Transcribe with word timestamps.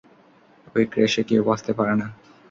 ওই 0.75 0.85
ক্র্যাশে 0.91 1.21
কেউ 1.29 1.41
বাঁচতে 1.49 1.71
পারে 1.77 1.93
না। 2.01 2.07